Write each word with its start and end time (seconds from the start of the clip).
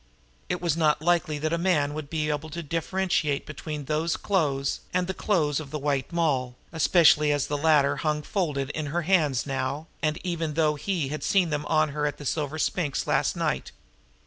It 0.49 0.59
was 0.61 0.75
not 0.75 1.03
likely 1.03 1.37
that 1.37 1.53
a 1.53 1.59
man 1.59 1.93
would 1.93 2.09
be 2.09 2.31
able 2.31 2.49
to 2.49 2.63
differentiate 2.63 3.45
between 3.45 3.85
those 3.85 4.17
clothes 4.17 4.79
and 4.91 5.05
the 5.05 5.13
clothes 5.13 5.59
of 5.59 5.69
the 5.69 5.77
White 5.77 6.11
Moll, 6.11 6.55
especially 6.71 7.31
as 7.31 7.45
the 7.45 7.55
latter 7.55 7.97
hung 7.97 8.23
folded 8.23 8.71
in 8.71 8.87
her 8.87 9.03
hands 9.03 9.45
now, 9.45 9.85
and 10.01 10.17
even 10.23 10.55
though 10.55 10.73
he 10.73 11.09
had 11.09 11.23
seen 11.23 11.51
them 11.51 11.67
on 11.67 11.89
her 11.89 12.07
at 12.07 12.17
the 12.17 12.25
Silver 12.25 12.57
Sphinx 12.57 13.05
last 13.05 13.35
night. 13.35 13.71